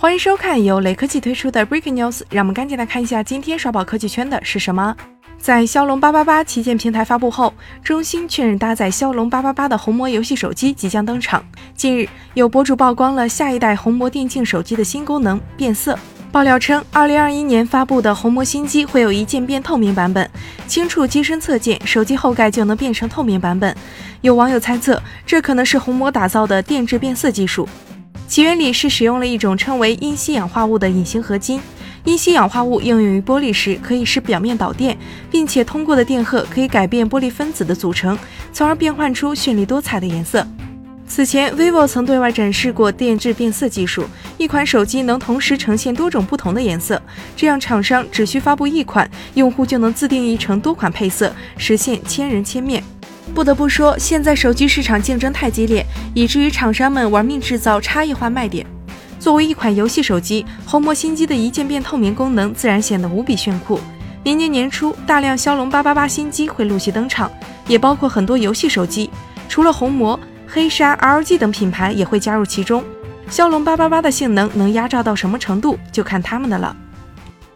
[0.00, 4.94] 欢迎收看由雷科技推出的 Breaking News，让我们赶紧来看一下今天刷爆科技圈的是什么。
[5.38, 11.44] 在骁龙八八八旗舰平台发布后，中兴确认搭载骁龙八八八的红魔游戏手机即将登场。
[11.74, 15.98] 近日，有博主曝光了下一代红魔电竞手机的新功能——变色。
[16.30, 20.30] 爆料称，二零二一年发布的红魔新机会有一键变透明版本，
[20.68, 23.74] 轻触机身侧键，手机后盖就能变成透明版本。
[24.20, 27.68] 有网友猜测，这可能是红魔打造的电致变色技术。
[28.28, 31.58] 其原理是使用了一种称为铟吸氧化物的隐形合金。
[32.04, 34.96] 铟吸氧化物应用于玻璃时，可以使表面导电，
[35.30, 38.16] 并且通过的电荷可以改变玻璃分子的组成，
[38.52, 40.46] 从而变换出绚丽多彩的颜色。
[41.06, 44.04] 此前，vivo 曾对外展示过电致变色技术，
[44.36, 47.00] 一款手机能同时呈现多种不同的颜色，
[47.34, 52.84] 这样厂商只需发布一款，用户就能自定义成多款配色，实现千人千面。
[53.38, 58.66] 不得不说，现在手机市场竞争太激烈，以至于厂商们玩命制造差异化卖点。
[59.20, 63.78] 作为一款游戏手机，红魔新机的一键变透明功能自然显得无比炫酷。
[64.24, 67.30] 明年年初，大量骁龙八八八新机会陆续登场，
[67.68, 69.08] 也包括很多游戏手机，
[69.48, 70.18] 除了红魔。
[70.48, 72.82] 黑鲨、LG 等品牌也会加入其中。
[73.30, 76.74] 骁龙八八八的性能能压榨到什么程度，就看他们的了。